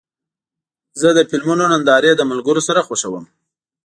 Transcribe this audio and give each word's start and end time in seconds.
زه 1.01 1.09
د 1.17 1.19
فلمونو 1.29 1.63
نندارې 1.71 2.11
له 2.19 2.23
ملګرو 2.31 2.61
سره 2.67 2.85
خوښوم. 2.87 3.25